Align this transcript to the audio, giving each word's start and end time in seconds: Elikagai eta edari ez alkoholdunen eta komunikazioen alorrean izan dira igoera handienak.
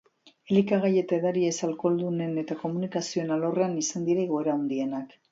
Elikagai 0.53 0.89
eta 1.01 1.13
edari 1.17 1.43
ez 1.49 1.65
alkoholdunen 1.67 2.33
eta 2.43 2.57
komunikazioen 2.61 3.33
alorrean 3.35 3.75
izan 3.83 4.07
dira 4.09 4.25
igoera 4.31 4.57
handienak. 4.63 5.15